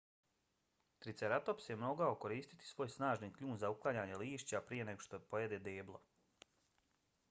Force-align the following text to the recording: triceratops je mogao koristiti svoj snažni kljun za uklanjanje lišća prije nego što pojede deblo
triceratops 1.03 1.67
je 1.71 1.75
mogao 1.83 2.15
koristiti 2.25 2.69
svoj 2.71 2.89
snažni 2.95 3.31
kljun 3.37 3.61
za 3.65 3.71
uklanjanje 3.77 4.17
lišća 4.25 4.61
prije 4.73 4.85
nego 4.93 5.07
što 5.09 5.19
pojede 5.35 5.59
deblo 5.71 6.01